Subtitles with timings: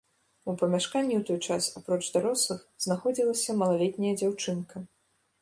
[0.51, 4.75] У памяшканні ў той час апроч дарослых знаходзілася малалетняя дзяўчынка.